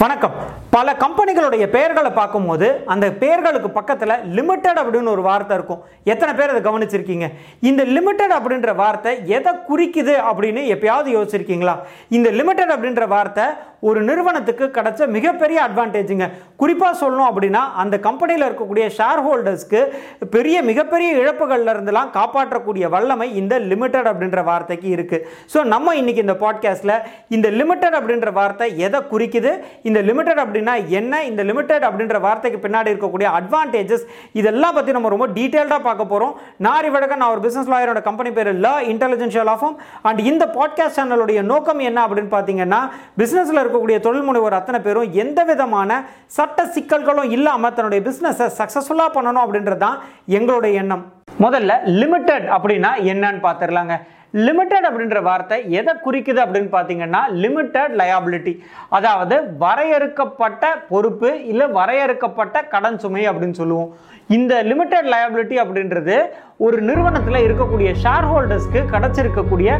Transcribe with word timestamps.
வணக்கம். 0.00 0.34
பல 0.74 0.92
கம்பெனிகளுடைய 1.02 1.64
பெயர்களை 1.74 2.10
பார்க்கும்போது 2.18 2.66
அந்த 2.92 3.06
பெயர்களுக்கு 3.20 3.68
பக்கத்தில் 3.76 4.12
லிமிட்டட் 4.36 4.80
அப்படின்னு 4.80 5.12
ஒரு 5.12 5.22
வார்த்தை 5.28 5.54
இருக்கும். 5.56 5.80
எத்தனை 6.12 6.32
பேர் 6.38 6.52
அதை 6.52 6.60
கவனிச்சிருக்கீங்க? 6.66 7.26
இந்த 7.68 7.82
லிமிட்டட் 7.96 8.34
அப்படின்ற 8.38 8.74
வார்த்தை 8.82 9.12
எதை 9.36 9.52
குறிக்குது 9.68 10.14
அப்படின்னு 10.30 10.62
எப்பயாவது 10.74 11.08
யோசிச்சிருக்கீங்களா? 11.16 11.74
இந்த 12.16 12.30
லிமிட்டட் 12.38 12.74
அப்படின்ற 12.74 13.06
வார்த்தை 13.14 13.46
ஒரு 13.88 14.00
நிறுவனத்துக்கு 14.02 14.66
கிடைச்ச 14.76 15.08
மிகப்பெரிய 15.16 15.58
அட்வான்டேஜுங்க 15.66 16.26
குறிப்பாக 16.56 16.92
சொல்லணும் 17.00 17.28
அப்படின்னா 17.30 17.62
அந்த 17.82 17.96
கம்பெனியில் 18.06 18.46
இருக்கக்கூடிய 18.48 18.84
ஷேர் 18.98 19.22
ஹோல்டர்ஸ்க்கு 19.26 19.80
பெரிய 20.30 20.56
மிகப்பெரிய 20.62 21.08
இழப்புகள்ல 21.22 21.72
இருந்தெல்லாம் 21.74 22.10
காப்பாற்றக்கூடிய 22.18 22.84
வல்லமை 22.94 23.28
இந்த 23.40 23.54
லிமிட்டட் 23.70 24.08
அப்படின்ற 24.10 24.42
வார்த்தைக்கு 24.44 24.88
இருக்கு. 24.88 25.18
ஸோ 25.54 25.58
நம்ம 25.64 25.94
இன்னைக்கு 25.96 26.24
இந்த 26.26 26.36
பாட்காஸ்ட்ல 26.44 26.92
இந்த 27.28 27.48
லிமிட்டட் 27.58 27.96
அப்படின்ற 27.98 28.30
வார்த்தை 28.32 28.68
எதை 28.86 29.00
குறிக்குது? 29.12 29.52
இந்த 29.88 30.00
லிமிட்டட் 30.08 30.40
அப்படின்னா 30.44 30.74
என்ன? 31.00 31.22
இந்த 31.30 31.44
லிமிட்டட் 31.44 31.86
அப்படின்ற 31.88 32.20
வார்த்தைக்கு 32.20 32.60
பின்னாடி 32.66 32.92
இருக்கக்கூடிய 32.92 33.28
அட்வான்டேஜஸ் 33.38 34.04
இதெல்லாம் 34.32 34.74
பற்றி 34.74 34.92
நம்ம 34.92 35.12
ரொம்ப 35.14 35.28
டீட்டெயில்டாக 35.38 35.80
பார்க்க 35.88 36.12
போகிறோம் 36.12 36.34
நாரி 36.68 36.90
வழக்க 36.90 37.20
நான் 37.22 37.34
ஒரு 37.36 37.42
பிஸ்னஸ் 37.46 37.70
லாயரோட 37.74 38.02
கம்பெனி 38.02 38.30
பேர் 38.30 38.52
ல 38.66 38.68
இன்டெலிஜென்ஷியல் 38.92 39.50
ஆஃபம் 39.54 39.76
அண்ட் 40.02 40.20
இந்த 40.30 40.44
பாட்காஸ்ட் 40.58 40.98
சேனலுடைய 40.98 41.42
நோக்கம் 41.52 41.80
என்ன 41.88 41.98
அப்படின்னு 42.06 42.32
பார்த்தீங்கன்னா 42.34 42.80
பிஸ்னஸில் 43.18 43.62
இருக்கக்கூடிய 43.76 43.98
தொழில் 44.04 44.26
முனைவர் 44.26 44.58
அத்தனை 44.58 44.78
பேரும் 44.84 45.12
எந்த 45.22 45.40
விதமான 45.50 45.90
சட்ட 46.36 46.64
சிக்கல்களும் 46.74 47.32
இல்லாமல் 47.36 47.74
தன்னுடைய 47.76 48.00
பிஸ்னஸை 48.08 48.46
சக்ஸஸ்ஃபுல்லாக 48.58 49.10
பண்ணணும் 49.16 49.44
அப்படின்றது 49.44 49.80
தான் 49.86 49.98
எங்களுடைய 50.38 50.80
எண்ணம். 50.82 51.04
முதல்ல 51.44 51.72
லிமிட்டட் 52.00 52.46
அப்படின்னா 52.56 52.90
என்னன்னு 53.12 53.40
பார்த்துடலாங்க 53.46 53.96
லிமிட்டட் 54.46 54.86
அப்படின்ற 54.88 55.18
வார்த்தை 55.26 55.56
எதை 55.78 55.92
குறிக்குது 56.04 56.40
அப்படின்னு 56.44 56.70
பார்த்தீங்கன்னா 56.74 57.20
லிமிட்டட் 57.42 57.92
லயபிலிட்டி 58.00 58.52
அதாவது 58.96 59.36
வரையறுக்கப்பட்ட 59.62 60.72
பொறுப்பு 60.90 61.30
இல்லை 61.50 61.66
வரையறுக்கப்பட்ட 61.78 62.56
கடன் 62.72 62.98
சுமை 63.04 63.22
அப்படின்னு 63.30 63.58
சொல்லுவோம். 63.60 63.92
இந்த 64.36 64.54
லிமிட்டட் 64.70 65.08
லயபிலிட்டி 65.14 65.56
அப்படின்றது 65.62 66.16
ஒரு 66.66 66.78
நிறுவனத்தில் 66.88 67.44
இருக்கக்கூடிய 67.46 67.90
ஷேர் 68.02 68.28
ஹோல்டர்ஸ்க்கு 68.32 68.82
கிடைச்சிருக்கக்கூடிய 68.94 69.72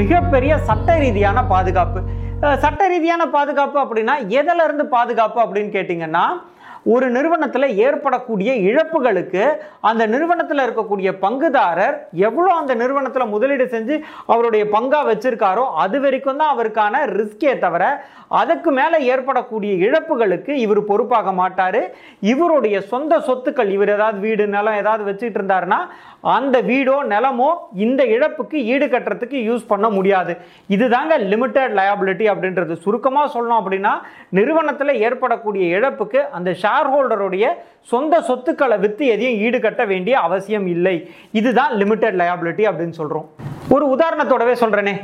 மிகப்பெரிய 0.00 0.52
சட்ட 0.68 0.98
ரீதியான 1.04 1.44
பாதுகாப்பு. 1.54 2.02
சட்ட 2.42 2.86
ரீதியான 2.88 3.22
பாதுகாப்பு 3.28 3.78
அப்படின்னா 3.80 4.14
எதில் 4.38 4.64
இருந்து 4.64 4.84
பாதுகாப்பு 4.88 5.38
அப்படின்னு 5.42 5.70
கேட்டிங்கன்னா 5.74 6.24
ஒரு 6.86 7.06
நிறுவனத்தில் 7.10 7.74
ஏற்படக்கூடிய 7.78 8.50
இழப்புகளுக்கு 8.68 9.42
அந்த 9.80 10.02
நிறுவனத்தில் 10.06 10.62
இருக்கக்கூடிய 10.62 11.08
பங்குதாரர் 11.20 11.96
எவ்வளோ 12.20 12.48
அந்த 12.54 12.72
நிறுவனத்தில் 12.74 13.24
முதலீடு 13.26 13.66
செஞ்சு 13.66 13.96
அவருடைய 14.26 14.64
பங்காக 14.66 15.06
வச்சுருக்காரோ 15.10 15.64
அது 15.74 15.98
வரைக்கும் 16.00 16.40
தான் 16.42 16.52
அவருக்கான 16.54 17.04
ரிஸ்கே 17.12 17.52
தவிர 17.58 17.84
அதுக்கு 18.40 18.70
மேலே 18.70 18.98
ஏற்படக்கூடிய 19.06 19.72
இழப்புகளுக்கு 19.86 20.52
இவர் 20.56 20.80
பொறுப்பாக 20.84 21.32
மாட்டார். 21.32 21.80
இவருடைய 22.22 22.76
சொந்த 22.88 23.20
சொத்துக்கள் 23.28 23.70
இவர் 23.70 23.94
ஏதாவது 23.96 24.18
வீடு 24.18 24.46
நிலம் 24.46 24.80
ஏதாவது 24.82 25.04
வச்சுட்டு 25.04 25.38
இருந்தாருன்னா 25.38 25.80
அந்த 26.36 26.56
வீடோ 26.68 26.96
நிலமோ 27.12 27.48
இந்த 27.84 28.02
இழப்புக்கு 28.14 28.58
ஈடு 28.72 28.86
கட்டுறதுக்கு 28.92 29.38
யூஸ் 29.48 29.64
பண்ண 29.70 29.86
முடியாது. 29.96 30.32
இதுதாங்க 30.74 31.14
லிமிட்டட் 31.32 31.72
லயபிலிட்டி 31.78 32.26
அப்படின்றது. 32.32 32.74
சுருக்கமாக 32.84 33.32
சொல்லணும் 33.34 33.60
அப்படின்னா 33.60 33.92
நிறுவனத்தில் 34.38 35.00
ஏற்படக்கூடிய 35.06 35.64
இழப்புக்கு 35.78 36.20
அந்த 36.38 36.50
ஷேர் 36.62 36.90
ஹோல்டருடைய 36.92 37.48
சொந்த 37.92 38.20
சொத்துக்களை 38.28 38.78
விற்று 38.84 39.06
எதையும் 39.14 39.40
ஈடுகட்ட 39.46 39.84
வேண்டிய 39.92 40.14
அவசியம் 40.28 40.68
இல்லை. 40.74 40.96
இதுதான் 41.40 41.74
லிமிட்டட் 41.80 42.20
லயபிலிட்டி 42.22 42.66
அப்படின்னு 42.70 42.98
சொல்கிறோம் 43.00 43.28
ஒரு 43.74 43.84
உதாரணத்தோடவே 43.96 44.54
சொல்கிறேனே 44.62 44.96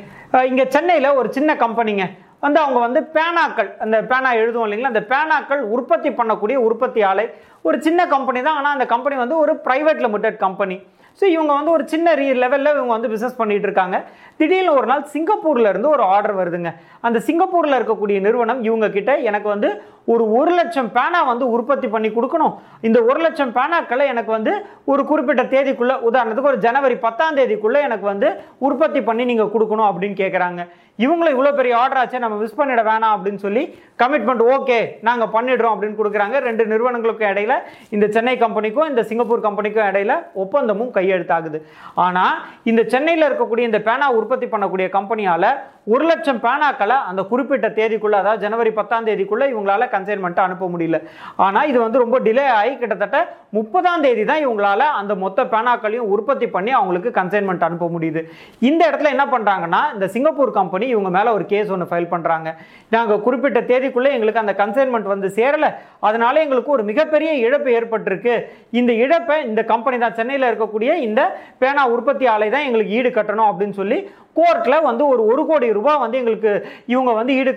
இங்கே 0.51 0.65
சென்னையில் 0.75 1.17
ஒரு 1.19 1.29
சின்ன 1.37 1.51
கம்பெனிங்க 1.65 2.07
வந்து 2.45 2.59
அவங்க 2.63 2.81
வந்து 2.87 3.01
பேனாக்கள் 3.15 3.71
அந்த 3.85 3.97
பேனா 4.11 4.31
எழுதுவோம் 4.41 4.67
இல்லைங்களா? 4.67 4.91
அந்த 4.93 5.03
பேனாக்கள் 5.13 5.63
உற்பத்தி 5.77 6.11
பண்ணக்கூடிய 6.19 6.57
உற்பத்தி 6.67 7.01
ஆலை. 7.09 7.25
ஒரு 7.69 7.77
சின்ன 7.87 8.01
கம்பெனி 8.13 8.41
தான். 8.47 8.59
ஆனால் 8.59 8.75
அந்த 8.77 8.87
கம்பெனி 8.93 9.17
வந்து 9.23 9.37
ஒரு 9.45 9.53
ப்ரைவேட் 9.67 10.03
லிமிடெட் 10.05 10.39
கம்பெனி 10.45 10.77
ஸோ 11.21 11.25
இவங்க 11.35 11.53
வந்து 11.59 11.73
ஒரு 11.77 11.85
சின்ன 11.93 12.15
ரீ 12.21 12.27
லெவலில் 12.43 12.75
இவங்க 12.77 12.93
வந்து 12.97 13.11
பிஸ்னஸ் 13.13 13.39
பண்ணிகிட்டு 13.41 13.69
இருக்காங்க. 13.69 13.97
திடீர்னு 14.41 14.73
ஒரு 14.79 14.87
நாள் 14.91 15.05
சிங்கப்பூர்ல 15.15 15.71
இருந்து 15.73 15.89
ஒரு 15.95 16.05
ஆர்டர் 16.15 16.39
வருதுங்க. 16.41 16.71
அந்த 17.07 17.19
சிங்கப்பூரில் 17.29 17.79
இருக்கக்கூடிய 17.79 18.19
நிறுவனம் 18.27 18.61
இவங்க 18.69 18.89
கிட்ட 18.97 19.13
எனக்கு 19.29 19.49
வந்து 19.55 19.71
ஒரு 20.13 20.25
ஒரு 20.39 20.53
லட்சம் 20.59 20.91
பேனா 20.97 21.21
வந்து 21.31 21.45
உற்பத்தி 21.55 21.89
பண்ணி 21.95 22.09
கொடுக்கணும். 22.17 22.55
இந்த 22.89 22.99
ஒரு 23.11 23.21
லட்சம் 23.27 23.55
பேனாக்களை 23.57 24.05
எனக்கு 24.13 24.31
வந்து 24.37 24.53
ஒரு 24.93 25.03
குறிப்பிட்ட 25.11 25.43
தேதிக்குள்ளே 25.55 25.97
உதாரணத்துக்கு 26.09 26.53
ஒரு 26.53 26.61
ஜனவரி 26.67 26.97
பத்தாம் 27.07 27.39
தேதிக்குள்ளே 27.39 27.81
எனக்கு 27.89 28.07
வந்து 28.13 28.29
உற்பத்தி 28.69 29.03
பண்ணி 29.09 29.25
நீங்கள் 29.31 29.53
கொடுக்கணும் 29.57 29.89
அப்படின்னு 29.91 30.19
கேட்குறாங்க 30.23 30.63
இவங்களும் 31.05 31.35
இவ்வளோ 31.35 31.51
பெரிய 31.59 31.73
ஆர்டர் 31.81 31.99
ஆச்சு 32.01 32.23
நம்ம 32.23 32.37
மிஸ் 32.43 32.57
பண்ணிட 32.61 32.83
வேணாம் 32.89 33.13
அப்படின்னு 33.17 33.41
சொல்லி 33.45 33.63
கமிட்மெண்ட் 34.03 34.43
ஓகே 34.55 34.79
நாங்கள் 35.09 35.31
பண்ணிடுறோம் 35.35 35.75
அப்படின்னு 35.75 35.99
கொடுக்குறாங்க. 36.01 36.37
ரெண்டு 36.49 36.65
நிறுவனங்களுக்கும் 36.73 37.31
இடையில 37.33 37.57
இந்த 37.97 38.07
சென்னை 38.17 38.35
கம்பெனிக்கும் 38.45 38.89
இந்த 38.93 39.03
சிங்கப்பூர் 39.11 39.45
கம்பெனிக்கும் 39.47 39.89
இடையில 39.91 40.15
ஒப்பந்தமும் 40.45 40.91
கையெழுத்தாகுது. 41.09 41.61
ஆனால் 42.07 42.37
இந்த 42.73 42.85
சென்னையில் 42.95 43.29
இருக்கக்கூடிய 43.31 43.65
இந்த 43.71 43.81
பேனா 43.89 44.09
உற்பத்தி 44.21 44.49
பண்ணக்கூடிய 44.55 44.87
கம்பெனியால் 44.99 45.51
ஒரு 45.95 46.05
லட்சம் 46.09 46.41
பேனாக்களை 46.45 46.97
அந்த 47.11 47.21
குறிப்பிட்ட 47.29 47.67
தேதிக்குள்ளே 47.77 48.17
அதாவது 48.23 48.43
ஜனவரி 48.45 48.71
பத்தாம் 48.79 49.07
தேதிக்குள்ளே 49.07 49.47
இவங்களால 49.53 49.85
கன்சைன்மெண்ட்டை 49.95 50.43
அனுப்ப 50.47 50.67
முடியல. 50.73 50.99
ஆனால் 51.45 51.69
இது 51.71 51.79
வந்து 51.85 52.03
ரொம்ப 52.03 52.17
டிலே 52.27 52.45
ஆகி 52.57 52.73
கிட்டத்தட்ட 52.83 53.19
முப்பதாம் 53.57 54.03
தேதி 54.07 54.25
தான் 54.31 54.43
இவங்களால 54.45 54.83
அந்த 55.01 55.13
மொத்த 55.23 55.45
பேனாக்களையும் 55.53 56.11
உற்பத்தி 56.15 56.47
பண்ணி 56.57 56.73
அவங்களுக்கு 56.79 57.11
கன்சைன்மெண்ட் 57.19 57.65
அனுப்ப 57.69 57.87
முடியுது. 57.95 58.23
இந்த 58.69 58.83
இடத்துல 58.89 59.13
என்ன 59.15 59.27
பண்ணுறாங்கன்னா 59.35 59.81
இந்த 59.95 60.09
சிங்கப்பூர் 60.17 60.53
கம்பெனி 60.59 60.89
இவங்க 60.95 61.13
மேலே 61.17 61.33
ஒரு 61.37 61.47
கேஸ் 61.53 61.73
ஒன்று 61.77 61.89
ஃபைல் 61.93 62.11
பண்ணுறாங்க 62.13 62.51
நாங்கள் 62.97 63.23
குறிப்பிட்ட 63.29 63.63
தேதிக்குள்ளே 63.71 64.13
எங்களுக்கு 64.17 64.43
அந்த 64.45 64.57
கன்சைன்மெண்ட் 64.61 65.11
வந்து 65.15 65.31
சேரலை. 65.39 65.71
அதனால 66.09 66.35
எங்களுக்கு 66.47 66.75
ஒரு 66.77 66.85
மிகப்பெரிய 66.91 67.33
இழப்பு 67.47 67.71
ஏற்பட்டிருக்கு. 67.79 68.37
இந்த 68.81 68.93
இழப்பை 69.07 69.39
இந்த 69.51 69.65
கம்பெனி 69.73 69.99
தான் 70.05 70.17
சென்னையில் 70.21 70.49
இருக்கக்கூடிய 70.51 70.91
இந்த 71.01 71.23
பேனா 71.59 71.83
உற்பத்தி 71.87 72.27
ஆலை 72.27 72.49
தான் 72.51 72.63
எங்களுக்கு 72.63 72.93
ஈடு 72.93 73.11
கட்டணும் 73.11 73.49
அப்படின்னு 73.51 73.75
சொல்லி 73.75 73.99
கோர்ட்டில் 74.39 74.87
வந்து 74.89 75.05
ஒரு 75.13 75.23
ஒரு 75.33 75.45
கோடி 75.51 75.69
ரூபாய் 75.79 76.03
வந்து 76.05 76.21
எங்களுக்கு 76.23 76.53
இவங்க 76.95 77.13
வந்து 77.21 77.33
ஈடு 77.41 77.55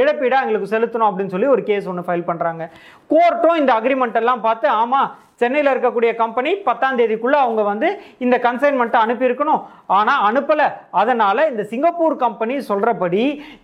இழப்பீடாக 0.00 0.44
எங்களுக்கு 0.44 0.72
செலுத்தணும் 0.74 1.08
அப்படின்னு 1.10 1.34
சொல்லி 1.34 1.52
ஒரு 1.56 1.64
கேஸ் 1.70 1.90
ஒன்று 1.92 2.08
ஃபைல் 2.08 2.28
பண்ணுறாங்க 2.30 2.64
கோர்ட்டும் 3.12 3.60
இந்த 3.62 3.72
அக்ரிமெண்ட் 3.80 4.20
எல்லாம் 4.22 4.46
பார்த்து 4.46 4.68
ஆமாம் 4.82 5.10
சென்னையில் 5.40 5.70
இருக்கக்கூடிய 5.72 6.10
கம்பெனி 6.20 6.50
பத்தாம் 6.66 6.98
தேதிக்குள்ளே 6.98 7.38
அவங்க 7.44 7.62
வந்து 7.70 7.88
இந்த 8.24 8.36
கன்சைன்மெண்ட்டை 8.44 8.98
அனுப்பியிருக்கணும். 9.04 9.62
ஆனால் 9.96 10.20
அனுப்பலை. 10.28 10.66
அதனால் 11.00 11.48
இந்த 11.52 11.62
சிங்கப்பூர் 11.70 12.14
கம்பெனி 12.24 12.54
சொல்கிறபடி 12.68 13.22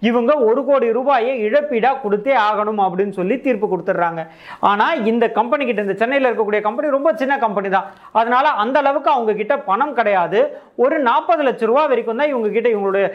இவங்க 0.09 0.33
ஒரு 0.49 0.63
கோடி 0.69 0.89
ரூபாயை 0.99 1.33
இழப்பீடாக 1.47 2.01
கொடுத்தே 2.05 2.35
ஆகணும் 2.47 2.83
அப்படின்னு 2.87 3.15
சொல்லி 3.19 3.37
தீர்ப்பு 3.47 3.67
கொடுத்துட்றாங்க. 3.73 4.23
ஆனால் 4.71 5.05
இந்த 5.13 5.25
கம்பெனி 5.39 5.63
கிட்ட 5.69 5.87
இந்த 5.87 5.97
சென்னையில் 6.03 6.29
இருக்கக்கூடிய 6.29 6.63
கம்பெனி 6.67 6.97
ரொம்ப 6.97 7.13
சின்ன 7.23 7.37
கம்பெனி 7.45 7.71
தான். 7.77 7.89
அதனால் 8.21 8.51
அந்த 8.65 8.79
அளவுக்கு 8.85 9.13
அவங்க 9.17 9.35
கிட்ட 9.41 9.57
பணம் 9.71 9.97
கிடையாது. 10.01 10.41
ஒரு 10.85 10.99
நாற்பது 11.09 11.45
லட்ச 11.49 11.71
ரூபா 11.73 11.85
வரைக்கும் 11.93 12.21
தான் 12.23 12.33
இவங்க 12.33 12.51
கிட்ட 12.59 12.75
இவங்களுடைய 12.75 13.07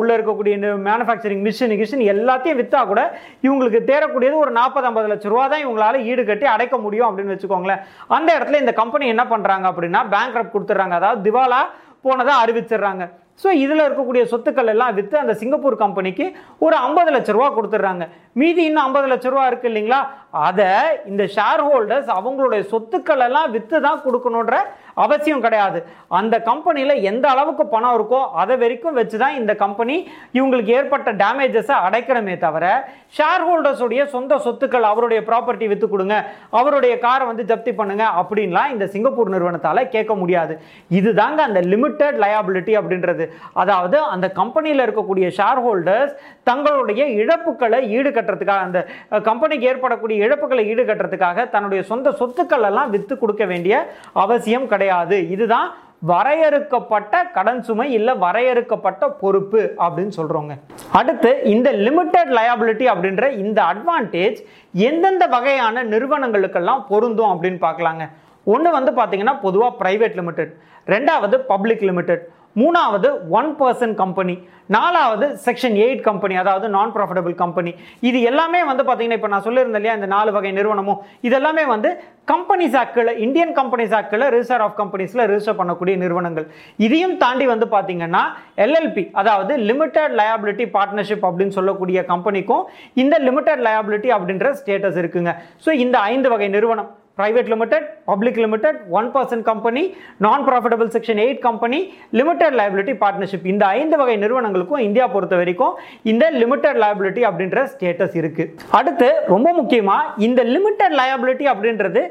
உள்ளே 0.00 0.04
உள்ள 0.06 0.10
இருக்கக்கூடிய 0.16 0.52
இந்த 0.58 0.68
மேனுஃபேக்சரிங் 0.86 1.42
மிஷின் 1.46 1.74
கிஷின் 1.80 2.04
எல்லாத்தையும் 2.12 2.58
விற்றா 2.60 2.80
கூட 2.90 3.00
இவங்களுக்கு 3.46 3.80
தேரக்கூடியது 3.90 4.36
ஒரு 4.44 4.52
நாற்பது 4.58 4.86
ஐம்பது 4.88 5.08
லட்ச 5.12 5.26
ரூபா 5.32 5.44
தான் 5.52 5.62
இவங்களால 5.64 6.00
ஈடு 6.10 6.22
கட்டி 6.28 6.46
அடைக்க 6.54 6.76
முடியும் 6.84 7.08
அப்படின்னு 7.08 7.34
வச்சுக்கோங்களேன். 7.34 7.82
அந்த 8.16 8.28
இடத்துல 8.36 8.62
இந்த 8.64 8.72
கம்பெனி 8.80 9.06
என்ன 9.14 9.24
பண்ணுறாங்க 9.32 9.66
அப்படின்னா 9.72 10.02
பேங்க் 10.14 10.54
கொடுத்துட்றாங்க. 10.54 10.96
அதாவது 11.00 11.24
திவாலா 11.28 11.60
போனதாக 12.06 12.42
அறிவிச்சிடுறாங்க. 12.42 13.04
ஸோ 13.42 13.48
இதில் 13.62 13.84
இருக்கக்கூடிய 13.86 14.22
சொத்துக்கள் 14.30 14.70
எல்லாம் 14.72 14.94
விற்று 14.98 15.16
அந்த 15.22 15.34
சிங்கப்பூர் 15.40 15.74
கம்பெனிக்கு 15.82 16.26
ஒரு 16.64 16.76
ஐம்பது 16.86 17.10
லட்ச 17.14 17.30
ரூபா 17.36 17.48
கொடுத்துட்றாங்க. 17.56 18.04
மீதி 18.40 18.62
இன்னும் 18.68 18.84
ஐம்பது 18.86 19.08
லட்ச 19.12 19.26
ரூபா 19.32 19.44
இருக்குது 19.50 19.70
இல்லைங்களா? 19.70 19.98
அதை 20.46 20.70
இந்த 21.10 21.22
ஷேர் 21.36 21.62
ஹோல்டர்ஸ் 21.68 22.10
அவங்களுடைய 22.18 22.62
சொத்துக்கள் 22.72 23.24
எல்லாம் 23.26 23.52
விற்று 23.54 23.78
தான் 23.86 24.02
கொடுக்கணுன்ற 24.06 24.56
அவசியம் 25.04 25.42
கிடையாது. 25.44 25.78
அந்த 26.18 26.34
கம்பெனியில் 26.48 27.02
எந்த 27.10 27.24
அளவுக்கு 27.32 27.64
பணம் 27.72 27.94
இருக்கோ 27.96 28.20
அதை 28.42 28.54
வரைக்கும் 28.62 28.96
வச்சு 28.98 29.16
தான் 29.22 29.34
இந்த 29.40 29.52
கம்பெனி 29.62 29.96
இவங்களுக்கு 30.36 30.70
ஏற்பட்ட 30.78 31.12
டேமேஜஸை 31.22 31.76
அடைக்கணுமே 31.86 32.34
தவிர 32.44 32.64
ஷேர் 33.16 33.44
ஹோல்டர்ஸுடைய 33.48 34.02
சொந்த 34.14 34.38
சொத்துக்கள் 34.46 34.86
அவருடைய 34.90 35.20
ப்ராப்பர்ட்டி 35.28 35.66
விற்று 35.72 35.88
கொடுங்க 35.94 36.16
அவருடைய 36.60 36.94
காரை 37.04 37.26
வந்து 37.30 37.44
ஜப்தி 37.50 37.74
பண்ணுங்க 37.80 38.04
அப்படின்லாம் 38.22 38.72
இந்த 38.74 38.86
சிங்கப்பூர் 38.94 39.32
நிறுவனத்தால் 39.34 39.82
கேட்க 39.96 40.14
முடியாது. 40.22 40.56
இதுதாங்க 41.00 41.42
அந்த 41.48 41.62
லிமிட்டட் 41.72 42.18
லயபிலிட்டி 42.24 42.74
அப்படின்றது. 42.80 43.26
அதாவது 43.64 43.98
அந்த 44.14 44.26
கம்பெனியில் 44.40 44.84
இருக்கக்கூடிய 44.86 45.28
ஷேர் 45.40 45.62
ஹோல்டர்ஸ் 45.66 46.14
தங்களுடைய 46.50 47.02
இழப்புகளை 47.20 47.80
ஈடுகட்டுறதுக்காக 47.98 48.66
அந்த 48.68 48.80
கம்பெனிக்கு 49.30 49.70
ஏற்படக்கூடிய 49.70 50.18
இழப்புகளை 50.26 50.62
ஈடுகட்டுறதுக்காக 50.72 51.48
தன்னுடைய 51.54 51.82
சொந்த 51.90 52.14
சொத்துக்கள் 52.20 52.66
எல்லாம் 52.70 52.92
விற்று 52.94 53.16
கொடுக்க 53.22 53.44
வேண்டிய 53.52 53.74
அவசியம் 54.24 54.70
கிடையாது. 54.74 55.18
இதுதான் 55.34 55.68
வரையறுக்கப்பட்ட 56.10 57.14
கடன் 57.36 57.62
சுமை 57.66 57.86
இல்லை 57.98 58.14
வரையறுக்கப்பட்ட 58.24 59.04
பொறுப்பு 59.20 59.60
அப்படின்னு 59.84 60.12
சொல்றோங்க. 60.18 60.54
அடுத்து 60.98 61.30
இந்த 61.54 61.68
லிமிட்டெட் 61.86 62.32
லயபிலிட்டி 62.38 62.86
அப்படின்ற 62.92 63.26
இந்த 63.44 63.58
அட்வான்டேஜ் 63.72 64.38
எந்தெந்த 64.88 65.26
வகையான 65.34 65.84
நிறுவனங்களுக்கெல்லாம் 65.92 66.84
பொருந்தும் 66.90 67.32
அப்படின்னு 67.34 67.60
பார்க்கலாங்க. 67.66 68.06
ஒன்று 68.54 68.70
வந்து 68.78 68.92
பார்த்தீங்கன்னா 68.98 69.36
பொதுவாக 69.44 69.72
பிரைவேட் 69.82 70.18
லிமிடெட் 70.20 70.52
ரெண்டாவது 70.94 71.36
பப்ளிக் 71.52 71.84
லிமிடெட் 71.88 72.24
மூணாவது 72.60 73.08
ஒன் 73.38 73.50
பர்சன் 73.60 73.94
கம்பெனி 74.02 74.34
நாலாவது 74.74 75.26
செக்ஷன் 75.44 75.76
எயிட் 75.82 76.02
கம்பெனி 76.06 76.34
அதாவது 76.42 76.66
நான் 76.76 76.92
ப்ராஃபிட்டபிள் 76.94 77.34
கம்பெனி 77.42 77.72
இது 78.08 78.18
எல்லாமே 78.30 78.60
வந்து 78.70 78.84
பார்த்தீங்கன்னா 78.84 79.18
இப்போ 79.20 79.30
நான் 79.32 79.44
சொல்லியிருந்தேன் 79.46 79.80
இல்லையா 79.80 79.96
இந்த 79.98 80.08
நாலு 80.14 80.30
வகை 80.36 80.52
நிறுவனமும் 80.58 81.00
இதெல்லாமே 81.28 81.64
வந்து 81.72 81.90
கம்பெனிஸ் 82.32 82.76
ஆக்கில் 82.80 83.12
இந்தியன் 83.26 83.54
கம்பெனிஸ் 83.58 83.94
ஆக்கில் 83.98 84.26
ரிஜிஸ்டர் 84.34 84.64
ஆஃப் 84.66 84.76
கம்பெனிஸில் 84.80 85.24
ரிஜிஸ்டர் 85.30 85.58
பண்ணக்கூடிய 85.60 85.96
நிறுவனங்கள். 86.04 86.46
இதையும் 86.86 87.16
தாண்டி 87.22 87.46
வந்து 87.52 87.68
பார்த்தீங்கன்னா 87.76 88.22
எல்எல்பி 88.66 89.04
அதாவது 89.22 89.54
லிமிடெட் 89.70 90.16
லயபிலிட்டி 90.20 90.66
பார்ட்னர்ஷிப் 90.76 91.26
அப்படின்னு 91.30 91.56
சொல்லக்கூடிய 91.58 92.04
கம்பெனிக்கும் 92.12 92.64
இந்த 93.02 93.16
லிமிடெட் 93.28 93.64
லயபிலிட்டி 93.68 94.10
அப்படின்ற 94.18 94.54
ஸ்டேட்டஸ் 94.60 95.00
இருக்குங்க. 95.02 95.32
ஸோ 95.66 95.72
இந்த 95.84 95.98
ஐந்து 96.12 96.30
வகை 96.34 96.48
நிறுவனம் 96.56 96.90
private 97.18 97.48
limited 97.52 97.82
public 98.08 98.34
limited 98.44 98.74
one 98.98 99.06
person 99.14 99.44
company 99.48 99.82
non 100.24 100.42
profitable 100.48 100.90
section 100.96 101.20
eight 101.24 101.40
company 101.46 101.78
limited 102.18 102.56
liability 102.60 102.94
partnership 103.02 103.46
இந்த 103.52 103.64
ஐந்து 103.78 103.96
வகை 104.00 104.16
நிறுவனங்களுக்கும் 104.24 104.82
இந்தியா 104.86 105.06
பொறுத்த 105.14 105.36
வரைக்கும் 105.40 105.74
இந்த 106.10 106.24
லிமிடெட் 106.42 106.80
liability 106.84 107.22
அப்படின்ற 107.30 107.62
ஸ்டேட்டஸ் 107.72 108.16
இருக்கு. 108.20 108.44
அடுத்து 108.80 109.08
ரொம்ப 109.32 109.48
முக்கியமா 109.60 109.96
இந்த 110.28 110.42
லிமிடெட் 110.54 110.96
லயபிலிட்டி 111.00 111.48
அப்படின்றது 111.54 112.02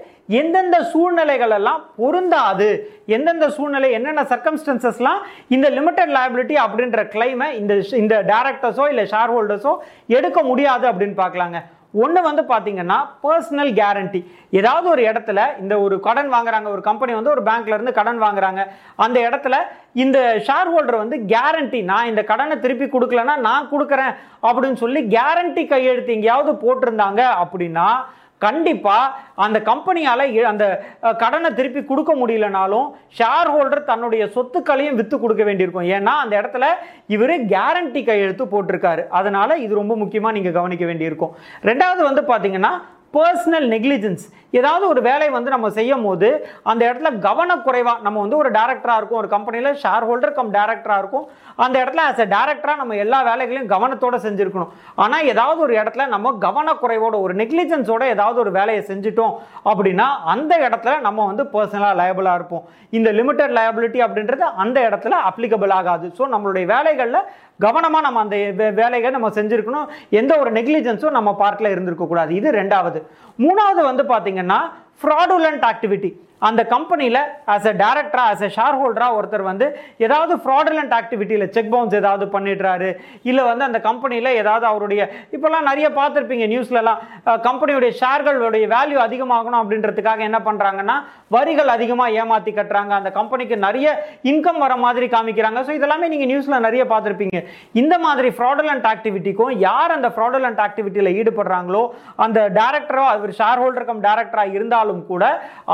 எந்தெந்த 0.41 0.77
சூழ்நிலைகள் 0.91 1.55
எல்லாம் 1.59 1.81
பொருந்தாது 2.01 2.69
எந்தெந்த 3.15 3.47
சூழ்நிலை 3.57 3.89
என்னென்ன 3.99 4.21
சர்க்கம்ஸ்டன்சஸ்லாம் 4.33 5.19
இந்த 5.55 5.67
லிமிடெட் 5.77 6.13
லயபிலிட்டி 6.17 6.55
அப்படின்ற 6.65 7.01
கிளைமை 7.13 7.49
இந்த 7.61 7.73
இந்த 8.03 8.15
டேரக்டர்ஸோ 8.33 8.87
இல்லை 8.93 9.05
ஷேர் 9.15 9.33
ஹோல்டர்ஸோ 9.35 9.73
எடுக்க 10.17 10.39
முடியாது 10.51 10.85
அப்படின்னு 10.91 11.17
பார்க்கலாங்க. 11.23 11.59
ஒன்று 12.03 12.21
வந்து 12.21 12.43
பார்த்தீங்கன்னா 12.43 12.97
பர்சனல் 13.23 13.71
கேரண்டி 13.79 14.19
ஏதாவது 14.51 14.87
ஒரு 14.89 15.01
இடத்துல 15.01 15.39
இந்த 15.59 15.75
ஒரு 15.79 15.95
கடன் 15.99 16.29
வாங்குறாங்க 16.33 16.67
ஒரு 16.67 16.81
கம்பெனி 16.81 17.13
வந்து 17.13 17.33
ஒரு 17.33 17.43
பேங்க்லேருந்து 17.43 17.93
கடன் 17.93 18.19
வாங்குறாங்க. 18.23 18.61
அந்த 18.95 19.17
இடத்துல 19.19 19.55
இந்த 20.03 20.19
ஷேர் 20.47 20.71
ஹோல்டர் 20.73 21.01
வந்து 21.03 21.17
கேரண்டி 21.33 21.81
நான் 21.83 22.07
இந்த 22.07 22.23
கடனை 22.23 22.57
திருப்பி 22.59 22.85
கொடுக்கலன்னா 22.85 23.35
நான் 23.39 23.71
கொடுக்குறேன் 23.71 24.13
அப்படின்னு 24.43 24.73
சொல்லி 24.73 25.01
கேரண்டி 25.07 25.65
கையெழுத்து 25.67 26.15
எங்கேயாவது 26.17 26.53
போட்டிருந்தாங்க 26.65 27.21
அப்படின்னா 27.43 27.87
கண்டிப்பாக 28.37 29.13
அந்த 29.35 29.59
கம்பெனியால் 29.59 30.23
இ- 30.27 30.41
அந்த 30.41 30.85
கடனை 31.17 31.53
திருப்பி 31.53 31.83
கொடுக்க 31.83 32.15
முடியலனாலும் 32.15 32.87
ஷேர் 33.17 33.49
ஹோல்டர் 33.49 33.83
தன்னுடைய 33.83 34.25
சொத்துக்களையும் 34.25 34.95
விற்று 34.95 35.19
கொடுக்க 35.19 35.43
வேண்டியிருக்கும். 35.43 35.87
ஏன்னா 35.87 36.13
அந்த 36.23 36.41
இடத்துல 36.41 36.65
இவர் 37.07 37.29
கேரண்டி 37.29 38.05
கையெழுத்து 38.05 38.45
போட்டிருக்காரு. 38.45 39.07
அதனால் 39.07 39.59
இது 39.59 39.75
ரொம்ப 39.75 39.95
முக்கியமாக 39.95 40.33
நீங்கள் 40.33 40.51
கவனிக்க 40.51 40.85
வேண்டியிருக்கும். 40.85 41.35
ரெண்டாவது 41.61 42.01
வந்து 42.03 42.21
பார்த்தீங்கன்னா 42.21 42.71
பர்சனல் 43.15 43.67
நெக்லிஜென்ஸ் 43.75 44.25
ஏதாவது 44.59 44.85
ஒரு 44.91 45.01
வேலை 45.07 45.27
வந்து 45.35 45.49
நம்ம 45.53 45.67
செய்யும் 45.77 46.05
போது 46.07 46.27
அந்த 46.71 46.81
இடத்துல 46.87 47.09
கவனக்குறைவாக 47.25 48.03
நம்ம 48.05 48.21
வந்து 48.23 48.37
ஒரு 48.41 48.49
டேரக்டராக 48.57 48.99
இருக்கும் 48.99 49.19
ஒரு 49.21 49.29
கம்பெனியில் 49.33 49.69
ஷேர் 49.83 50.05
ஹோல்டர் 50.09 50.35
கம் 50.37 50.51
டேரக்டராக 50.55 51.01
இருக்கும் 51.01 51.25
அந்த 51.65 51.75
இடத்துல 51.83 52.03
ஆஸ் 52.09 52.21
அ 52.25 52.27
டேரக்டராக 52.35 52.79
நம்ம 52.81 52.95
எல்லா 53.05 53.19
வேலைகளையும் 53.29 53.71
கவனத்தோடு 53.73 54.19
செஞ்சுருக்கணும். 54.25 54.71
ஆனால் 55.03 55.27
ஏதாவது 55.33 55.59
ஒரு 55.65 55.73
இடத்துல 55.81 56.05
நம்ம 56.13 56.33
கவனக்குறைவோட 56.47 57.15
ஒரு 57.25 57.35
நெக்லிஜென்ஸோட 57.41 58.03
ஏதாவது 58.15 58.39
ஒரு 58.43 58.53
வேலையை 58.59 58.83
செஞ்சுட்டோம் 58.91 59.33
அப்படின்னா 59.71 60.07
அந்த 60.35 60.53
இடத்துல 60.67 60.93
நம்ம 61.07 61.25
வந்து 61.31 61.45
பர்சனலாக 61.55 61.99
லயபிளாக 62.01 62.39
இருப்போம். 62.39 62.65
இந்த 62.97 63.11
லிமிடெட் 63.19 63.55
லயபிலிட்டி 63.59 64.01
அப்படின்றது 64.07 64.45
அந்த 64.65 64.77
இடத்துல 64.89 65.17
அப்ளிகபிள் 65.31 65.75
ஆகாது. 65.79 66.07
ஸோ 66.19 66.23
நம்மளுடைய 66.35 66.65
வேலைகளில் 66.75 67.21
கவனமாக 67.59 68.01
நம்ம 68.01 68.19
அந்த 68.19 68.35
வே- 68.35 68.73
வேலைகளை 68.73 69.09
நம்ம 69.09 69.29
செஞ்சுருக்கணும். 69.29 69.87
எந்த 70.09 70.39
ஒரு 70.39 70.51
நெக்லிஜென்ஸும் 70.51 71.09
நம்ம 71.09 71.35
பார்ட்டில் 71.39 71.73
இருந்திருக்கக்கூடாது. 71.75 72.29
இது 72.29 72.51
ரெண்டாவது. 72.51 73.01
மூணாவது 73.37 73.83
வந்து 73.83 74.03
பார்த்திங்கன்னா 74.03 74.57
ஃப்ராடுலண்ட் 75.03 75.71
ஆக்டிவிட்டி 75.71 76.24
அந்த 76.41 76.61
கம்பெனியில் 76.73 77.19
ஆஸ் 77.53 77.67
அ 77.71 77.73
டேரக்டராக 77.81 78.31
ஆஸ் 78.31 78.43
அ 78.47 78.49
ஷேர் 78.55 78.77
ஹோல்டராக 78.79 79.17
ஒருத்தர் 79.19 79.43
வந்து 79.49 79.67
ஏதாவது 80.05 80.33
ஃப்ராடலண்ட் 80.43 80.93
ஆக்டிவிட்டியில் 80.99 81.45
செக் 81.55 81.71
பவுன்ஸ் 81.73 81.95
ஏதாவது 82.01 82.25
பண்ணிடுறாரு 82.35 82.89
இல்லை 83.29 83.43
வந்து 83.49 83.65
அந்த 83.69 83.79
கம்பெனியில் 83.87 84.29
ஏதாவது 84.41 84.65
அவருடைய 84.71 85.01
இப்போல்லாம் 85.35 85.67
நிறைய 85.69 85.87
பார்த்துருப்பீங்க 85.99 86.47
நியூஸ்லலாம் 86.53 86.99
கம்பெனியுடைய 87.47 87.91
ஷேர்களுடைய 88.01 88.65
வேல்யூ 88.75 88.99
அதிகமாகணும் 89.07 89.61
அப்படின்றதுக்காக 89.61 90.21
என்ன 90.29 90.39
பண்ணுறாங்கன்னா 90.47 90.97
வரிகள் 91.35 91.71
அதிகமாக 91.75 92.17
ஏமாற்றி 92.21 92.51
கட்டுறாங்க. 92.57 92.91
அந்த 92.99 93.09
கம்பெனிக்கு 93.19 93.55
நிறைய 93.67 93.87
இன்கம் 94.31 94.59
வர 94.63 94.73
மாதிரி 94.85 95.07
காமிக்கிறாங்க. 95.15 95.59
ஸோ 95.67 95.71
இதெல்லாமே 95.77 96.07
நீங்கள் 96.13 96.29
நியூஸில் 96.31 96.65
நிறைய 96.67 96.83
பார்த்துருப்பீங்க. 96.91 97.39
இந்த 97.81 97.95
மாதிரி 98.05 98.29
ஃப்ராடலண்ட் 98.37 98.85
ஆக்டிவிட்டிக்கும் 98.93 99.53
யார் 99.67 99.95
அந்த 99.97 100.09
ஃப்ராடலண்ட் 100.15 100.61
ஆக்டிவிட்டியில் 100.67 101.11
ஈடுபடுறாங்களோ 101.19 101.83
அந்த 102.25 102.39
டேரக்டரோ 102.59 103.05
அவர் 103.13 103.33
ஷேர் 103.39 103.61
ஹோல்டர் 103.63 103.87
கம் 103.89 104.03
டேரக்டராக 104.07 104.55
இருந்தாலும் 104.57 105.01
கூட 105.11 105.23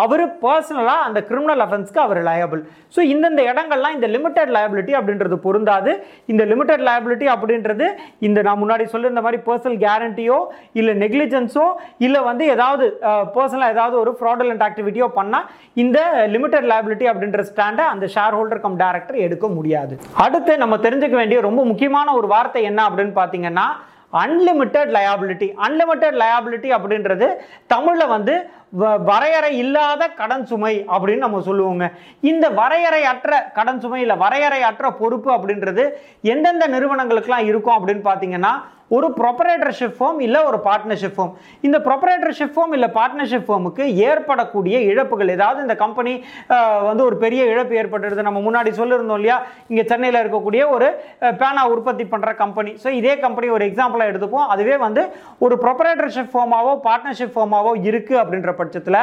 அவர் 0.04 0.26
பர்சனலாக 0.62 1.06
அந்த 1.08 1.20
கிரிமினல் 1.30 1.62
அஃபென்ஸ்க்கு 1.66 2.00
அவர் 2.06 2.20
லயபிள் 2.28 2.62
ஸோ 2.96 3.00
இந்தந்த 3.14 3.42
இடங்கள்லாம் 3.52 3.96
இந்த 3.98 4.08
லிமிடெட் 4.16 4.52
லயபிலிட்டி 4.56 4.94
அப்படின்றது 5.00 5.36
பொருந்தாது. 5.46 5.92
இந்த 6.32 6.44
லிமிடெட் 6.52 6.84
லயபிலிட்டி 6.88 7.28
அப்படின்றது 7.36 7.86
இந்த 8.28 8.40
நான் 8.48 8.62
முன்னாடி 8.64 8.86
சொல்லியிருந்த 8.94 9.24
மாதிரி 9.26 9.40
பர்சனல் 9.48 9.78
கேரண்டியோ 9.86 10.38
இல்லை 10.80 10.96
நெக்லிஜென்ஸோ 11.04 11.66
இல்லை 12.06 12.22
வந்து 12.30 12.46
ஏதாவது 12.56 12.88
பர்சனலாக 13.38 13.76
ஏதாவது 13.76 13.96
ஒரு 14.04 14.14
ஃப்ராடலண்ட் 14.20 14.66
ஆக்டிவிட்டியோ 14.68 15.08
பண்ணால் 15.20 15.48
இந்த 15.84 16.00
லிமிடெட் 16.36 16.70
லயபிலிட்டி 16.72 17.08
அப்படின்ற 17.12 17.44
ஸ்டாண்டை 17.52 17.86
அந்த 17.94 18.08
ஷேர் 18.18 18.38
ஹோல்டர் 18.40 18.64
கம் 18.66 18.80
டேரக்டர் 18.84 19.24
எடுக்க 19.28 19.48
முடியாது. 19.58 19.94
அடுத்து 20.26 20.54
நம்ம 20.66 20.78
தெரிஞ்சுக்க 20.88 21.18
வேண்டிய 21.22 21.40
ரொம்ப 21.50 21.64
முக்கியமான 21.72 22.14
ஒரு 22.20 22.30
வார்த்தை 22.36 22.64
என்ன 22.72 22.82
அப்படின்னு 22.90 23.16
பார்த்தீங்கன்னா 23.22 23.68
அன்லிமிட்டெட் 24.22 24.90
லயபிலிட்டி 24.96 25.48
அன்லிமிட்டெட் 25.66 26.18
லயபிலிட்டி 26.22 26.70
அப்படின்றது 26.78 27.28
தமிழில் 27.74 28.12
வந்து 28.16 28.34
வரையறை 29.08 29.52
இல்லாத 29.62 30.04
கடன் 30.20 30.46
சுமை 30.50 30.74
அப்படின்னு 30.96 31.26
நம்ம 31.26 31.42
சொல்லுவோங்க. 31.48 31.86
இந்த 32.32 32.46
வரையறையற்ற 32.60 33.40
கடன் 33.58 33.82
சுமை 33.86 34.02
இல்லை 34.04 34.18
வரையறை 34.26 34.62
அற்ற 34.70 34.92
பொறுப்பு 35.00 35.32
அப்படின்றது 35.38 35.86
எந்தெந்த 36.34 36.68
நிறுவனங்களுக்குலாம் 36.76 37.50
இருக்கும் 37.52 37.78
அப்படின்னு 37.80 38.06
பார்த்தீங்கன்னா 38.12 38.54
ஒரு 38.96 39.08
ப்ரொப்பரேட்டர்ஷிப் 39.20 39.94
ஃபார்ம் 39.98 40.18
இல்லை 40.26 40.40
ஒரு 40.48 40.58
பார்ட்னர்ஷிப் 40.66 41.14
ஃபார்ம் 41.18 41.34
இந்த 41.68 41.78
ப்ரொப்பரேட்டர்ஷிப் 41.86 42.52
ஃபார்ம் 42.56 42.74
இல்லை 42.78 42.90
பார்ட்னர்ஷிப் 42.98 43.46
ஃபார்முக்கு 43.48 43.84
ஏற்படக்கூடிய 44.08 44.76
இழப்புகள் 44.92 45.32
ஏதாவது 45.36 45.60
இந்த 45.66 45.76
கம்பெனி 45.84 46.14
வந்து 46.88 47.04
ஒரு 47.10 47.18
பெரிய 47.22 47.42
இழப்பு 47.52 47.74
ஏற்பட்டுருது. 47.82 48.26
நம்ம 48.28 48.40
முன்னாடி 48.48 48.72
சொல்லியிருந்தோம் 48.80 49.20
இல்லையா? 49.22 49.38
இங்கே 49.72 49.84
சென்னையில் 49.92 50.22
இருக்கக்கூடிய 50.24 50.64
ஒரு 50.76 50.90
பேனா 51.42 51.64
உற்பத்தி 51.76 52.06
பண்ணுற 52.14 52.34
கம்பெனி 52.42 52.74
ஸோ 52.84 52.92
இதே 53.00 53.14
கம்பெனி 53.26 53.50
ஒரு 53.58 53.66
எக்ஸாம்பிளாக 53.70 54.12
எடுத்துப்போம் 54.14 54.52
அதுவே 54.56 54.76
வந்து 54.86 55.06
ஒரு 55.46 55.58
ப்ரொப்பரேட்டர்ஷிப் 55.64 56.34
ஃபார்மாவோ 56.34 56.74
பார்ட்னர்ஷிப் 56.88 57.34
ஃபார்மாவோ 57.38 57.74
இருக்குது 57.90 58.22
அப்படின்ற 58.24 58.54
பட்சத்தில் 58.62 59.02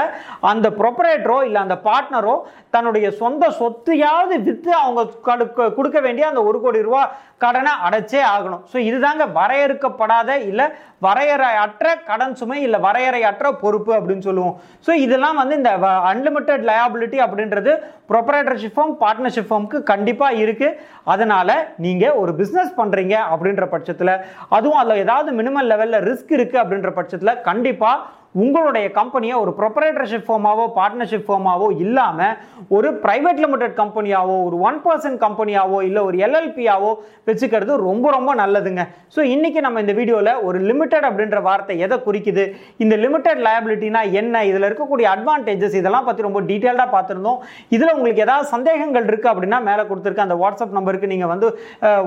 அந்த 0.53 0.67
ப்ரொப்பரேட்டரோ 0.81 1.39
இல்லை 1.49 1.61
அந்த 1.67 1.79
பார்ட்னரோ 1.89 2.37
தன்னுடைய 2.77 3.07
சொந்த 3.23 3.45
சொத்தையாவது 3.61 4.37
விற்று 4.49 4.73
அவங்க 4.83 5.69
கொடுக்க 5.79 5.99
வேண்டிய 6.07 6.27
அந்த 6.33 6.43
ஒரு 6.51 6.61
கோடி 6.65 6.81
ரூபா 6.89 7.03
கடனை 7.45 7.73
அடைச்சே 7.87 8.21
ஆகணும். 8.35 8.63
ஸோ 8.71 8.77
இதுதாங்க 8.89 9.25
வரையறுக்கப்படாத 9.39 10.31
இல்லை 10.51 10.67
வரையறையற்ற 11.07 11.89
கடன் 12.09 12.35
சுமை 12.41 12.59
இல்லை 12.67 12.79
வரையறையற்ற 12.87 13.47
பொறுப்பு 13.63 13.93
அப்படின்னு 13.99 14.27
சொல்லுவோம். 14.29 14.57
ஸோ 14.87 14.93
இதெல்லாம் 15.05 15.39
வந்து 15.41 15.55
இந்த 15.61 15.73
அன்லிமிட்டெட் 16.13 16.65
லயபிலிட்டி 16.71 17.19
அப்படின்றது 17.27 17.73
ப்ரொப்பரேட்டர்ஷிப் 18.13 18.77
ஃபார்ம் 18.77 18.95
பார்ட்னர்ஷிப் 19.03 19.49
ஃபார்முக்கு 19.49 19.81
கண்டிப்பாக 19.93 20.41
இருக்குது 20.45 20.77
அதனால் 21.15 21.55
நீங்கள் 21.87 22.17
ஒரு 22.23 22.33
பிஸ்னஸ் 22.41 22.73
பண்ணுறீங்க 22.81 23.17
அப்படின்ற 23.35 23.67
பட்சத்தில் 23.75 24.15
அதுவும் 24.57 24.81
அதில் 24.83 25.03
ஏதாவது 25.05 25.31
மினிமம் 25.41 25.69
லெவலில் 25.73 26.05
ரிஸ்க் 26.09 26.37
இருக்குது 26.39 26.63
அப்படின்ற 26.63 26.91
பட்சத்தில் 26.99 27.41
கண்டிப்பாக 27.49 28.05
உங்களுடைய 28.43 28.87
கம்பெனியை 28.99 29.37
ஒரு 29.43 29.53
ப்ரொப்பரேட்டர்ஷிப் 29.59 30.27
ஃபார்மாவோ 30.29 30.65
பார்ட்னர்ஷிப் 30.79 31.27
ஃபார்மாவோ 31.29 31.69
இல்லாமல் 31.85 32.35
ஒரு 32.77 32.89
ப்ரைவேட் 33.05 33.41
லிமிடெட் 33.45 33.75
கம்பெனியாவோ 33.81 34.35
ஒரு 34.47 34.57
ஒன் 34.69 34.79
பர்சன்ட் 34.87 35.19
கம்பெனியாவோ 35.25 35.79
இல்லை 35.89 36.01
ஒரு 36.09 36.17
எல்எல்பியாவோ 36.27 36.91
வச்சுக்கிறது 37.29 37.73
ரொம்ப 37.89 38.07
ரொம்ப 38.17 38.31
நல்லதுங்க. 38.43 38.83
ஸோ 39.15 39.21
இன்றைக்கி 39.35 39.61
நம்ம 39.67 39.81
இந்த 39.85 39.95
வீடியோவில் 40.01 40.33
ஒரு 40.49 40.59
லிமிடெட் 40.71 41.07
அப்படின்ற 41.11 41.41
வார்த்தை 41.49 41.77
எதை 41.87 41.99
குறிக்குது? 42.07 42.45
இந்த 42.85 42.95
லிமிடெட் 43.05 43.43
லயபிலிட்டினா 43.47 44.03
என்ன? 44.21 44.45
இதில் 44.51 44.69
இருக்கக்கூடிய 44.69 45.09
அட்வான்டேஜஸ் 45.15 45.79
இதெல்லாம் 45.81 46.07
பற்றி 46.11 46.27
ரொம்ப 46.29 46.43
டீட்டெயில்டாக 46.51 46.89
பார்த்துருந்தோம். 46.97 47.41
இதில் 47.77 47.95
உங்களுக்கு 47.97 48.25
ஏதாவது 48.27 48.49
சந்தேகங்கள் 48.55 49.09
இருக்குது 49.11 49.33
அப்படின்னா 49.35 49.61
மேலே 49.71 49.85
கொடுத்துருக்க 49.91 50.29
அந்த 50.29 50.39
வாட்ஸ்அப் 50.45 50.77
நம்பருக்கு 50.79 51.13
நீங்கள் 51.15 51.33
வந்து 51.35 51.49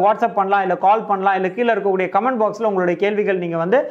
வாட்ஸ்அப் 0.05 0.37
பண்ணலாம் 0.39 0.63
இல்லை 0.67 0.79
கால் 0.87 1.07
பண்ணலாம் 1.11 1.37
இல்லை 1.39 1.51
கீழே 1.57 1.69
இருக்கக்கூடிய 1.75 2.09
கமெண்ட் 2.17 2.41
பாக்ஸில் 2.43 2.69
உங்களுடைய 2.71 2.97
கேள்விகள் 3.05 3.43
நீங்கள் 3.45 3.63
வந்து 3.65 3.81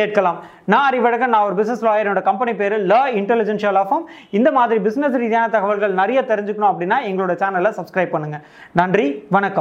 கேட்கலாம். 0.00 0.38
நான் 0.72 0.86
அறிவழகன் 0.90 1.34
நான் 1.34 1.46
ஒரு 1.48 1.54
பிசினஸ் 1.58 1.68
பிஸ்னஸ் 1.70 1.84
லாயரோட 1.86 2.20
கம்பெனி 2.28 2.52
பேர் 2.60 2.74
ல 2.90 2.94
இன்டெலிஜென்ஷியல் 3.18 3.76
ஆஃபம் 3.80 4.04
இந்த 4.38 4.48
மாதிரி 4.56 4.78
பிசினஸ் 4.86 5.16
ரீதியான 5.22 5.50
தகவல்கள் 5.54 5.92
நிறைய 6.00 6.20
தெரிஞ்சுக்கணும் 6.30 6.70
அப்படின்னா 6.70 6.96
எங்களோட 7.08 7.32
சேனலை 7.42 7.70
சப்ஸ்கிரைப் 7.76 8.14
பண்ணுங்கள் 8.14 8.42
நன்றி 8.80 9.06
வணக்கம். 9.30 9.58